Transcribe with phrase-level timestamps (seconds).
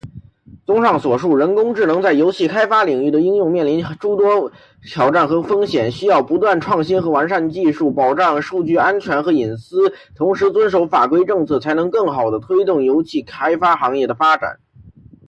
[0.65, 4.51] 综上所述，人工智能在油气开发领域的应用面临诸多
[4.83, 14.57] 挑战和风险，需要不断创新和完善技术，保障数据安全和隐私，同时遵守法规政策，才能更好地推动油气开发行业的发展。